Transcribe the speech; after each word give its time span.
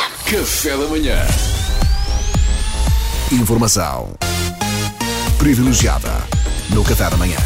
Café 0.00 0.76
da 0.76 0.86
manhã. 0.86 1.18
Informação 3.32 4.14
privilegiada 5.38 6.10
no 6.70 6.82
Café 6.84 7.10
da 7.10 7.16
Manhã. 7.16 7.36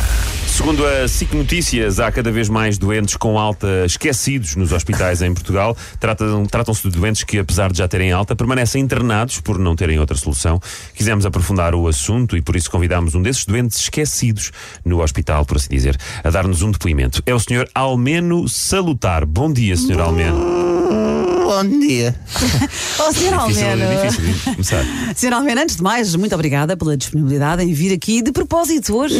Segundo 0.46 0.86
a 0.86 1.08
SIC 1.08 1.32
Notícias, 1.34 1.98
há 1.98 2.12
cada 2.12 2.30
vez 2.30 2.48
mais 2.48 2.78
doentes 2.78 3.16
com 3.16 3.36
alta 3.40 3.66
esquecidos 3.84 4.54
nos 4.54 4.70
hospitais 4.70 5.20
em 5.20 5.34
Portugal. 5.34 5.76
Tratam- 5.98 6.46
Tratam-se 6.46 6.82
de 6.88 6.90
doentes 6.96 7.24
que, 7.24 7.38
apesar 7.40 7.72
de 7.72 7.78
já 7.78 7.88
terem 7.88 8.12
alta, 8.12 8.36
permanecem 8.36 8.80
internados 8.80 9.40
por 9.40 9.58
não 9.58 9.74
terem 9.74 9.98
outra 9.98 10.16
solução. 10.16 10.60
Quisemos 10.94 11.26
aprofundar 11.26 11.74
o 11.74 11.88
assunto 11.88 12.36
e 12.36 12.42
por 12.42 12.54
isso 12.54 12.70
convidámos 12.70 13.16
um 13.16 13.22
desses 13.22 13.44
doentes 13.44 13.80
esquecidos 13.80 14.52
no 14.84 15.02
hospital, 15.02 15.44
por 15.44 15.56
assim 15.56 15.70
dizer, 15.70 15.96
a 16.22 16.30
dar-nos 16.30 16.62
um 16.62 16.70
depoimento. 16.70 17.20
É 17.26 17.34
o 17.34 17.40
Sr. 17.40 17.68
Almeno 17.74 18.48
Salutar. 18.48 19.26
Bom 19.26 19.52
dia, 19.52 19.76
Sr. 19.76 20.00
Almeno. 20.00 21.33
Bom 21.44 21.78
dia. 21.80 22.14
Oh, 22.96 23.12
Sr. 23.12 23.34
Almeno. 23.34 23.84
difícil 24.06 24.24
de 24.34 24.40
começar. 24.54 24.84
Sr. 25.16 25.32
Almeno, 25.34 25.60
antes 25.60 25.76
de 25.76 25.82
mais, 25.82 26.14
muito 26.14 26.32
obrigada 26.34 26.76
pela 26.76 26.96
disponibilidade 26.96 27.62
em 27.62 27.72
vir 27.72 27.92
aqui 27.92 28.22
de 28.22 28.30
propósito 28.30 28.96
hoje. 28.96 29.18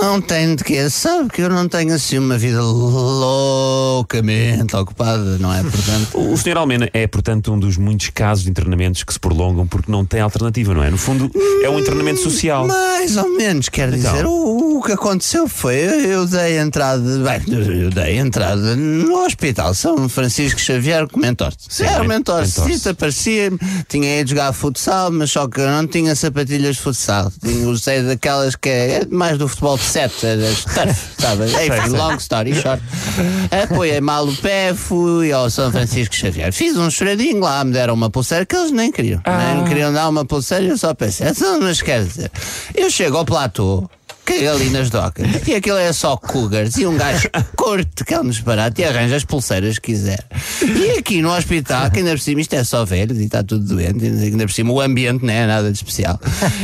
Não 0.00 0.20
tenho 0.20 0.56
de 0.56 0.64
quê. 0.64 0.88
Sabe 0.90 1.28
que 1.30 1.42
eu 1.42 1.48
não 1.48 1.68
tenho 1.68 1.94
assim 1.94 2.18
uma 2.18 2.36
vida 2.38 2.62
loucamente 2.62 4.74
ocupada, 4.76 5.38
não 5.38 5.52
é? 5.52 5.62
Portanto. 5.62 6.16
O 6.36 6.36
Sr. 6.36 6.58
Almena 6.58 6.88
é, 6.92 7.06
portanto, 7.06 7.52
um 7.52 7.58
dos 7.58 7.76
muitos 7.78 8.10
casos 8.10 8.44
de 8.44 8.50
internamentos 8.50 9.02
que 9.02 9.12
se 9.12 9.18
prolongam 9.18 9.66
porque 9.66 9.90
não 9.90 10.04
tem 10.04 10.20
alternativa, 10.20 10.74
não 10.74 10.82
é? 10.82 10.90
No 10.90 10.98
fundo, 10.98 11.30
é 11.62 11.70
um 11.70 11.78
internamento 11.78 12.20
social. 12.20 12.66
Mais 12.66 13.16
ou 13.16 13.36
menos, 13.36 13.68
quer 13.68 13.90
dizer, 13.90 14.26
o, 14.26 14.78
o 14.78 14.82
que 14.82 14.92
aconteceu 14.92 15.48
foi 15.48 15.76
eu, 15.76 16.26
dei 16.26 16.58
entrada, 16.58 17.02
bem, 17.02 17.42
eu 17.80 17.90
dei 17.90 18.18
entrada 18.18 18.76
no 18.76 19.24
Hospital 19.24 19.72
São 19.74 20.08
Francisco 20.08 20.60
Xavier 20.60 21.06
com 21.08 21.18
mentor. 21.20 21.52
Era 21.80 22.00
men- 22.00 22.08
mentor, 22.08 22.42
mentor-se. 22.42 22.78
sim, 22.78 22.88
aparecia-me, 22.90 23.58
tinha 23.88 24.20
ido 24.20 24.30
jogar 24.30 24.52
futsal, 24.52 25.10
mas 25.10 25.30
só 25.30 25.48
que 25.48 25.60
eu 25.60 25.68
não 25.68 25.86
tinha 25.86 26.14
sapatilhas 26.14 26.76
de 26.76 26.82
futsal. 26.82 27.32
Tinha, 27.42 27.68
usei 27.68 28.02
daquelas 28.02 28.56
que 28.56 28.68
é 28.68 29.06
mais 29.10 29.38
do 29.38 29.48
futebol 29.48 29.76
de 29.86 29.92
sete, 29.92 30.26
as 30.26 30.64
turf, 30.64 31.08
sabe? 31.18 31.44
Enfim, 31.66 31.96
long 31.96 32.16
story 32.16 32.54
short. 32.54 32.82
Apoiei 33.62 34.00
mal 34.00 34.26
o 34.26 34.36
pé, 34.36 34.74
fui 34.74 35.32
ao 35.32 35.48
São 35.48 35.70
Francisco 35.70 36.14
Xavier. 36.14 36.52
Fiz 36.52 36.76
um 36.76 36.90
choradinho 36.90 37.40
lá, 37.40 37.64
me 37.64 37.72
deram 37.72 37.94
uma 37.94 38.10
pulseira 38.10 38.44
que 38.44 38.56
eles 38.56 38.72
nem 38.72 38.90
queriam. 38.90 39.22
Nem 39.26 39.64
queriam 39.64 39.92
dar 39.92 40.08
uma 40.08 40.24
pulseira, 40.24 40.64
eu 40.64 40.76
só 40.76 40.92
pensei, 40.94 41.28
então, 41.28 41.60
mas 41.60 41.80
quer 41.80 42.04
dizer, 42.04 42.30
eu 42.74 42.90
chego 42.90 43.16
ao 43.16 43.24
platô. 43.24 43.88
Que 44.24 44.40
galinas 44.40 44.90
docas. 44.90 45.46
E 45.46 45.54
aquilo 45.54 45.78
é 45.78 45.92
só 45.92 46.16
cougars. 46.16 46.76
E 46.76 46.84
um 46.84 46.96
gajo 46.96 47.30
curte 47.56 48.04
que 48.04 48.12
é 48.12 48.20
um 48.20 48.28
disparate 48.28 48.82
e 48.82 48.84
arranja 48.84 49.14
as 49.14 49.24
pulseiras 49.24 49.78
que 49.78 49.92
quiser. 49.92 50.26
E 50.62 50.95
aqui 51.06 51.22
no 51.22 51.32
hospital, 51.32 51.88
que 51.88 52.00
ainda 52.00 52.10
por 52.10 52.18
cima 52.18 52.40
isto 52.40 52.52
é 52.54 52.64
só 52.64 52.84
velhos 52.84 53.16
e 53.18 53.26
está 53.26 53.40
tudo 53.40 53.64
doente, 53.64 54.04
ainda 54.04 54.44
por 54.44 54.52
cima 54.52 54.72
o 54.72 54.80
ambiente 54.80 55.24
não 55.24 55.32
é 55.32 55.46
nada 55.46 55.70
de 55.70 55.76
especial. 55.76 56.18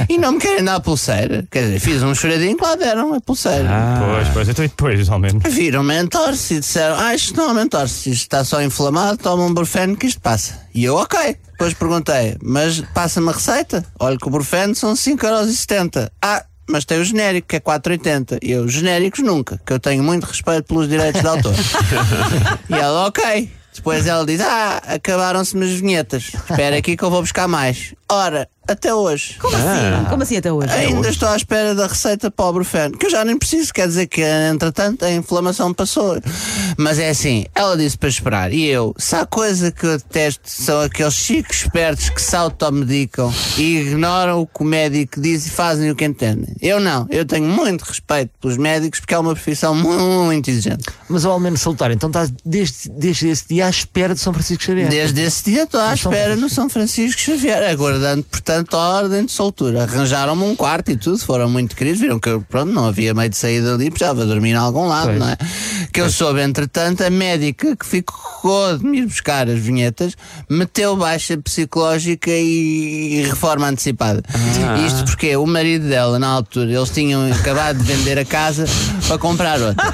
E 0.08 0.18
não 0.18 0.32
me 0.32 0.40
querem 0.40 0.64
dar 0.64 0.74
a 0.74 0.80
pulseira. 0.80 1.46
Quer 1.48 1.62
dizer, 1.62 1.78
fiz 1.78 2.02
um 2.02 2.12
choradinho 2.12 2.56
que 2.56 2.64
lá 2.64 2.74
deram 2.74 3.14
a 3.14 3.20
pulseira. 3.20 3.68
Pois, 4.00 4.28
pois, 4.30 4.48
então 4.48 4.64
e 4.64 4.68
depois, 4.68 5.08
ao 5.08 5.18
menos. 5.20 5.42
Viram-me 5.48 5.94
a 5.94 6.02
entorse 6.02 6.54
e 6.54 6.60
disseram: 6.60 6.96
Ah, 6.98 7.14
isto 7.14 7.36
não 7.36 7.50
é 7.50 7.52
uma 7.52 7.62
entorse, 7.62 8.10
isto 8.10 8.22
está 8.22 8.42
só 8.44 8.60
inflamado, 8.60 9.18
toma 9.18 9.44
um 9.44 9.54
brufeno 9.54 9.96
que 9.96 10.06
isto 10.06 10.20
passa. 10.20 10.60
E 10.74 10.84
eu, 10.84 10.96
ok. 10.96 11.36
Depois 11.52 11.72
perguntei: 11.74 12.36
Mas 12.42 12.80
passa-me 12.92 13.28
a 13.28 13.32
receita? 13.32 13.84
Olha 14.00 14.18
que 14.18 14.26
o 14.26 14.30
brufeno 14.30 14.74
são 14.74 14.94
5,70€. 14.94 16.10
Ah, 16.20 16.44
mas 16.68 16.84
tem 16.84 16.98
o 16.98 17.04
genérico, 17.04 17.48
que 17.48 17.56
é 17.56 17.60
4,80. 17.60 18.38
E 18.42 18.50
eu, 18.50 18.68
genéricos 18.68 19.20
nunca, 19.20 19.60
que 19.64 19.72
eu 19.72 19.78
tenho 19.78 20.02
muito 20.02 20.24
respeito 20.24 20.64
pelos 20.64 20.88
direitos 20.88 21.20
de 21.20 21.28
autor. 21.28 21.54
e 22.68 22.74
ela, 22.74 23.06
ok. 23.06 23.61
Depois 23.74 24.06
ela 24.06 24.24
diz: 24.26 24.40
Ah, 24.40 24.82
acabaram-se-me 24.86 25.64
as 25.64 25.80
vinhetas. 25.80 26.32
Espera 26.34 26.76
aqui 26.76 26.96
que 26.96 27.02
eu 27.02 27.10
vou 27.10 27.20
buscar 27.22 27.48
mais. 27.48 27.94
Ora, 28.14 28.46
até 28.68 28.94
hoje. 28.94 29.36
Como 29.40 29.56
assim? 29.56 30.04
Como 30.10 30.22
assim 30.22 30.36
até 30.36 30.52
hoje? 30.52 30.70
Ainda 30.70 31.08
estou 31.08 31.28
à 31.30 31.36
espera 31.36 31.74
da 31.74 31.86
receita 31.86 32.30
para 32.30 32.44
o 32.44 32.52
Brufen, 32.52 32.92
que 32.92 33.06
eu 33.06 33.10
já 33.10 33.24
nem 33.24 33.38
preciso, 33.38 33.72
quer 33.72 33.88
dizer 33.88 34.06
que, 34.06 34.22
entretanto, 34.22 35.04
a 35.04 35.10
inflamação 35.10 35.72
passou. 35.72 36.20
Mas 36.76 36.98
é 36.98 37.08
assim, 37.08 37.46
ela 37.54 37.74
disse 37.74 37.96
para 37.96 38.08
esperar. 38.10 38.52
E 38.52 38.66
eu, 38.66 38.94
se 38.98 39.16
há 39.16 39.24
coisa 39.24 39.72
que 39.72 39.84
eu 39.84 39.96
detesto, 39.96 40.42
são 40.44 40.82
aqueles 40.82 41.14
chicos 41.14 41.62
espertos 41.62 42.10
que 42.10 42.20
se 42.20 42.36
automedicam 42.36 43.32
e 43.56 43.78
ignoram 43.78 44.42
o 44.42 44.46
que 44.46 44.62
o 44.62 44.64
médico 44.64 45.20
diz 45.20 45.46
e 45.46 45.50
fazem 45.50 45.90
o 45.90 45.96
que 45.96 46.04
entendem. 46.04 46.54
Eu 46.60 46.78
não, 46.78 47.06
eu 47.10 47.24
tenho 47.24 47.46
muito 47.46 47.82
respeito 47.82 48.30
pelos 48.40 48.58
médicos 48.58 49.00
porque 49.00 49.14
é 49.14 49.18
uma 49.18 49.32
profissão 49.32 49.74
muito 49.74 50.50
exigente. 50.50 50.84
Mas 51.08 51.24
ao 51.24 51.40
menos 51.40 51.62
salutar, 51.62 51.90
então 51.90 52.10
estás 52.10 52.30
desde, 52.44 52.90
desde 52.90 53.28
esse 53.28 53.48
dia 53.48 53.66
à 53.66 53.70
espera 53.70 54.14
de 54.14 54.20
São 54.20 54.32
Francisco 54.32 54.62
Xavier. 54.62 54.88
Desde 54.88 55.20
esse 55.22 55.44
dia 55.44 55.62
estou 55.64 55.80
à 55.80 55.94
espera 55.94 56.36
no 56.36 56.48
São 56.48 56.68
Francisco 56.68 57.20
Xavier, 57.20 57.62
aguardando, 58.02 58.24
portanto, 58.24 58.76
a 58.76 58.88
ordem 58.96 59.24
de 59.24 59.32
soltura. 59.32 59.84
Arranjaram-me 59.84 60.42
um 60.44 60.56
quarto 60.56 60.90
e 60.90 60.96
tudo, 60.96 61.18
foram 61.18 61.48
muito 61.48 61.76
queridos, 61.76 62.00
viram 62.00 62.18
que 62.18 62.38
pronto, 62.48 62.72
não 62.72 62.86
havia 62.86 63.14
meio 63.14 63.30
de 63.30 63.36
sair 63.36 63.62
dali, 63.62 63.90
precisava 63.90 64.26
dormir 64.26 64.50
em 64.50 64.54
algum 64.56 64.86
lado, 64.86 65.06
Pois. 65.06 65.18
não 65.18 65.28
é? 65.28 65.36
Que 65.92 66.00
eu 66.00 66.10
soube, 66.10 66.40
entretanto, 66.40 67.02
a 67.02 67.10
médica 67.10 67.76
que 67.76 67.84
ficou 67.84 68.78
de 68.78 68.84
me 68.84 69.04
buscar 69.04 69.48
as 69.48 69.58
vinhetas 69.58 70.16
meteu 70.48 70.96
baixa 70.96 71.36
psicológica 71.36 72.30
e, 72.30 73.24
reforma 73.28 73.68
antecipada. 73.68 74.22
Isto 74.86 75.04
porque 75.04 75.36
o 75.36 75.46
marido 75.46 75.88
dela, 75.88 76.18
na 76.18 76.28
altura, 76.28 76.72
eles 76.72 76.88
tinham 76.90 77.30
acabado 77.30 77.78
de 77.78 77.84
vender 77.84 78.18
a 78.18 78.24
casa 78.24 78.64
para 79.06 79.18
comprar 79.18 79.60
outra. 79.60 79.92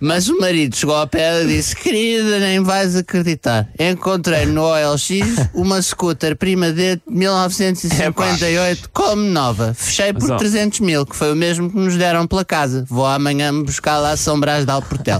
Mas 0.00 0.28
o 0.28 0.38
marido 0.40 0.74
chegou 0.74 0.96
ao 0.96 1.06
pé 1.06 1.42
e 1.42 1.46
disse: 1.46 1.76
Querida, 1.76 2.38
nem 2.38 2.60
vais 2.60 2.96
acreditar. 2.96 3.68
Encontrei 3.78 4.46
no 4.46 4.62
OLX 4.62 5.10
uma 5.52 5.82
scooter 5.82 6.36
prima 6.36 6.72
de 6.72 7.00
1958 7.06 8.90
como 8.92 9.22
nova. 9.22 9.74
Fechei 9.74 10.12
por 10.12 10.22
Mas, 10.22 10.30
ó. 10.30 10.36
300 10.36 10.80
mil, 10.80 11.04
que 11.04 11.14
foi 11.14 11.32
o 11.32 11.36
mesmo 11.36 11.70
que 11.70 11.76
nos 11.76 11.96
deram 11.96 12.26
pela 12.26 12.44
casa. 12.44 12.84
Vou 12.88 13.06
amanhã 13.06 13.52
me 13.52 13.64
buscar 13.64 13.98
lá 13.98 14.12
a 14.12 14.16
São 14.16 14.40
Brás 14.40 14.64
de 14.64 14.70
Alportel. 14.70 15.17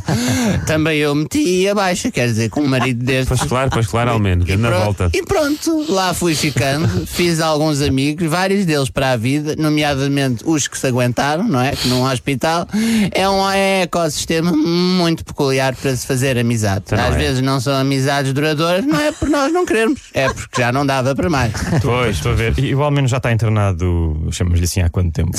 Também 0.66 0.98
eu 0.98 1.14
meti 1.14 1.69
a 1.69 1.75
baixa, 1.75 2.10
quer 2.10 2.26
dizer, 2.26 2.48
com 2.50 2.60
um 2.60 2.66
marido 2.69 3.04
deste. 3.04 3.28
Pois 3.28 3.42
claro, 3.42 3.70
pois 3.70 3.86
claro, 3.86 4.10
Almeno. 4.10 4.44
E 4.48 4.56
Na 4.56 4.69
pro- 4.70 4.78
volta. 4.81 5.10
E 5.12 5.22
pronto, 5.22 5.86
lá 5.92 6.12
fui 6.14 6.34
ficando, 6.34 6.88
fiz 7.06 7.41
alguns 7.41 7.81
amigos, 7.81 8.26
vários 8.28 8.64
deles 8.66 8.91
para 8.91 9.12
a 9.12 9.16
vida, 9.16 9.54
nomeadamente 9.58 10.42
os 10.47 10.66
que 10.69 10.76
se 10.78 10.87
aguentaram, 10.87 11.44
não 11.47 11.60
é? 11.60 11.72
Que 11.72 11.88
num 11.88 12.04
hospital 12.04 12.66
é 13.12 13.28
um 13.28 13.48
ecossistema 13.50 14.53
muito 14.53 15.25
peculiar 15.25 15.75
para 15.76 15.94
se 15.94 16.06
fazer 16.06 16.38
amizade. 16.38 16.84
Então 16.87 16.98
Às 16.98 17.14
é. 17.14 17.19
vezes 17.19 17.42
não 17.42 17.60
são 17.60 17.75
amizades 17.75 18.32
duradouras, 18.32 18.84
não 18.84 19.00
é 19.00 19.12
por 19.12 19.28
nós 19.28 19.53
não 19.53 19.64
querermos, 19.64 20.00
é 20.14 20.28
porque 20.32 20.60
já 20.60 20.72
não 20.72 20.84
dava 20.87 21.14
para 21.14 21.28
mais. 21.31 21.53
Pois, 21.82 22.16
Estou 22.16 22.32
a 22.32 22.34
ver. 22.34 22.58
E 22.58 22.75
o 22.75 22.82
ao 22.82 22.91
menos 22.91 23.10
já 23.10 23.19
está 23.19 23.32
internado, 23.32 24.26
chamamos-lhe 24.31 24.64
assim, 24.64 24.81
há 24.81 24.88
quanto 24.88 25.12
tempo? 25.12 25.31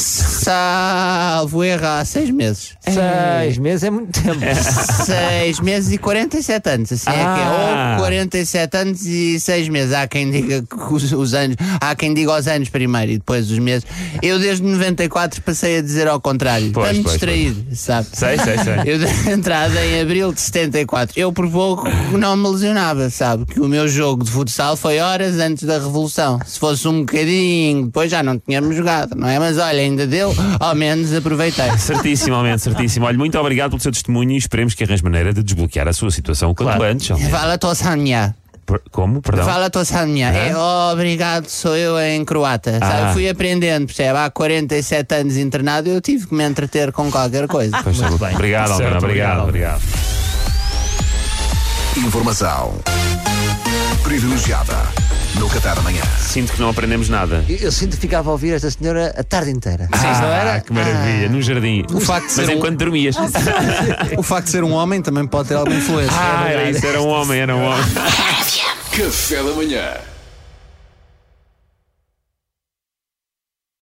Erro 1.63 1.85
há 1.85 2.05
seis 2.05 2.29
meses. 2.29 2.73
Seis 2.81 3.57
meses 3.57 3.83
é 3.83 3.89
muito 3.89 4.11
tempo. 4.21 4.39
Seis 5.05 5.59
meses 5.59 5.91
e 5.93 5.97
47 5.97 6.69
anos, 6.69 6.91
assim 6.91 7.09
é 7.09 7.13
que 7.13 7.19
Ah. 7.19 7.91
é. 7.91 7.93
Ou 7.95 7.99
47 7.99 8.77
anos 8.77 9.05
e 9.05 9.39
seis 9.39 9.69
meses. 9.69 9.93
Há 9.93 10.07
quem 10.07 10.29
diga 10.31 10.61
que 10.63 10.93
os, 10.93 11.11
os 11.11 11.33
anos, 11.33 11.55
há 11.79 11.95
quem 11.95 12.13
diga 12.13 12.35
os 12.37 12.47
anos 12.47 12.69
primeiro 12.69 13.11
e 13.11 13.17
depois 13.17 13.49
os 13.51 13.59
meses. 13.59 13.85
Eu 14.21 14.39
desde 14.39 14.63
94 14.63 15.41
passei 15.41 15.77
a 15.77 15.81
dizer 15.81 16.07
ao 16.07 16.19
contrário. 16.19 16.71
Pois, 16.71 16.97
me 16.97 17.03
pois, 17.03 17.13
distrair, 17.13 17.55
sabe? 17.73 18.07
Sei, 18.13 18.37
sei, 18.37 18.57
sei. 18.57 18.73
Eu 18.93 18.99
dei 18.99 19.33
entrada 19.33 19.85
em 19.85 20.01
abril 20.01 20.33
de 20.33 20.41
74. 20.41 21.19
Eu 21.19 21.31
por 21.31 21.49
pouco 21.49 21.87
não 22.17 22.35
me 22.35 22.47
lesionava, 22.49 23.09
sabe? 23.09 23.45
Que 23.45 23.59
o 23.59 23.67
meu 23.67 23.87
jogo 23.87 24.23
de 24.23 24.31
futsal 24.31 24.75
foi 24.75 24.99
horas 24.99 25.37
antes 25.39 25.63
da 25.63 25.73
Revolução. 25.73 26.39
Se 26.45 26.57
fosse 26.59 26.87
um 26.87 26.99
bocadinho, 27.01 27.85
depois 27.85 28.09
já 28.11 28.23
não 28.23 28.37
tínhamos 28.39 28.75
jogado, 28.75 29.15
não 29.15 29.27
é? 29.27 29.37
Mas 29.39 29.57
olha, 29.57 29.79
ainda 29.81 30.07
deu, 30.07 30.33
ao 30.59 30.75
menos 30.75 31.11
aproveitei. 31.33 31.69
Certíssimo, 31.77 32.35
certíssimo. 32.57 33.05
Olha, 33.05 33.17
muito 33.17 33.37
obrigado 33.37 33.69
pelo 33.71 33.81
seu 33.81 33.91
testemunho 33.91 34.31
e 34.31 34.37
esperemos 34.37 34.73
que 34.73 34.83
arranje 34.83 35.03
maneira 35.03 35.33
de 35.33 35.43
desbloquear 35.43 35.87
a 35.87 35.93
sua 35.93 36.09
situação 36.11 36.51
o 36.51 36.55
quanto 36.55 36.75
Claro. 36.77 36.83
antes. 36.91 37.29
Fala 37.29 37.57
tua 37.57 37.75
sanha. 37.75 38.35
Per- 38.65 38.81
Como? 38.91 39.21
Perdão? 39.21 39.45
Fala 39.45 39.69
tua 39.69 39.85
sanha. 39.85 40.29
É, 40.29 40.55
obrigado, 40.91 41.47
sou 41.47 41.75
eu 41.75 41.99
em 41.99 42.23
croata. 42.25 42.77
Ah. 42.81 42.85
Sabe? 42.87 43.13
Fui 43.13 43.29
aprendendo, 43.29 43.85
percebe? 43.87 44.17
Há 44.17 44.29
47 44.29 45.15
anos 45.15 45.37
internado 45.37 45.89
eu 45.89 46.01
tive 46.01 46.27
que 46.27 46.33
me 46.35 46.43
entreter 46.43 46.91
com 46.91 47.09
qualquer 47.11 47.47
coisa. 47.47 47.77
Pois, 47.83 47.97
tá 47.99 48.09
bom. 48.09 48.15
Obrigado, 48.15 48.71
obrigado, 48.73 48.97
obrigado. 49.03 49.43
obrigado. 49.43 49.81
Informação 51.97 52.75
privilegiada 54.03 54.77
no 55.39 55.49
Café 55.49 55.73
da 55.73 55.81
Manhã. 55.81 56.01
Sinto 56.19 56.51
que 56.53 56.59
não 56.59 56.69
aprendemos 56.69 57.07
nada. 57.09 57.43
Eu, 57.47 57.55
eu 57.57 57.71
sinto 57.71 57.95
que 57.95 58.01
ficava 58.01 58.29
a 58.29 58.33
ouvir 58.33 58.53
esta 58.53 58.69
senhora 58.69 59.13
a 59.17 59.23
tarde 59.23 59.49
inteira. 59.51 59.87
Sim, 59.95 60.21
não 60.21 60.27
era? 60.31 60.59
Que 60.59 60.73
maravilha, 60.73 61.29
num 61.29 61.41
jardim. 61.41 61.85
O 61.93 61.99
facto 61.99 62.27
de 62.29 62.35
Mas 62.37 62.45
ser 62.45 62.49
um- 62.53 62.57
enquanto 62.57 62.77
dormias. 62.77 63.15
O 64.17 64.23
facto 64.23 64.45
de 64.45 64.51
ser 64.51 64.63
um 64.63 64.73
homem 64.73 65.01
também 65.01 65.25
pode 65.25 65.49
ter 65.49 65.55
alguma 65.55 65.75
influência. 65.77 66.13
Ah, 66.15 66.47
era 66.49 66.69
isso, 66.69 66.85
era 66.85 67.01
um 67.01 67.07
homem, 67.07 67.39
era 67.39 67.55
um 67.55 67.63
homem. 67.63 67.83
Café 68.91 69.37
da 69.43 69.51
manhã. 69.53 69.93